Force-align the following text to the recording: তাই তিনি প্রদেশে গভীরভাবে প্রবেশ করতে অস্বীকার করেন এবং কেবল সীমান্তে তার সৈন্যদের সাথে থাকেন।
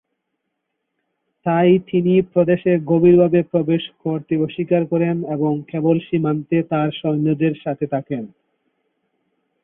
তাই 1.45 1.69
তিনি 1.89 2.13
প্রদেশে 2.33 2.71
গভীরভাবে 2.85 3.39
প্রবেশ 3.43 3.83
করতে 4.03 4.33
অস্বীকার 4.37 4.81
করেন 4.85 5.15
এবং 5.31 5.51
কেবল 5.67 5.95
সীমান্তে 5.99 6.57
তার 6.63 6.89
সৈন্যদের 6.91 7.53
সাথে 7.63 7.85
থাকেন। 7.87 8.23